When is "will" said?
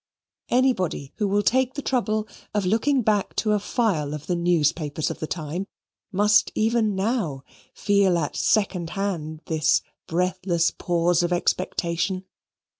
1.27-1.43